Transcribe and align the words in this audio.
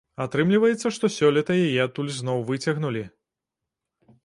Атрымліваецца, 0.23 0.87
што 0.95 1.05
сёлета 1.17 1.59
яе 1.67 1.77
адтуль 1.87 2.11
зноў 2.17 2.43
выцягнулі. 2.51 3.07